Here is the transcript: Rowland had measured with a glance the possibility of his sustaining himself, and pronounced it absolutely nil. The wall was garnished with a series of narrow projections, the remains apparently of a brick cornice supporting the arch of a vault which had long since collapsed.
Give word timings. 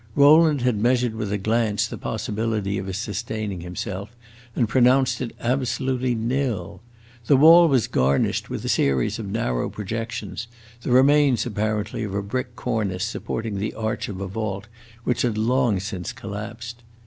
Rowland 0.15 0.61
had 0.61 0.79
measured 0.81 1.13
with 1.13 1.31
a 1.31 1.37
glance 1.37 1.85
the 1.85 1.95
possibility 1.95 2.79
of 2.79 2.87
his 2.87 2.97
sustaining 2.97 3.61
himself, 3.61 4.09
and 4.55 4.67
pronounced 4.67 5.21
it 5.21 5.29
absolutely 5.39 6.15
nil. 6.15 6.81
The 7.27 7.37
wall 7.37 7.67
was 7.67 7.85
garnished 7.85 8.49
with 8.49 8.65
a 8.65 8.67
series 8.67 9.19
of 9.19 9.29
narrow 9.29 9.69
projections, 9.69 10.47
the 10.81 10.89
remains 10.91 11.45
apparently 11.45 12.03
of 12.03 12.15
a 12.15 12.23
brick 12.23 12.55
cornice 12.55 13.03
supporting 13.03 13.59
the 13.59 13.75
arch 13.75 14.09
of 14.09 14.19
a 14.19 14.27
vault 14.27 14.65
which 15.03 15.21
had 15.21 15.37
long 15.37 15.79
since 15.79 16.13
collapsed. 16.13 16.81